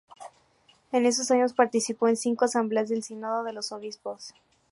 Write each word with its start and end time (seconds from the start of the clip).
En 0.91 1.05
esos 1.05 1.29
años 1.29 1.53
participó 1.53 2.07
en 2.07 2.17
cinco 2.17 2.45
asambleas 2.45 2.89
del 2.89 3.03
Sínodo 3.03 3.43
de 3.43 3.53
los 3.53 3.71
Obispos. 3.71 4.33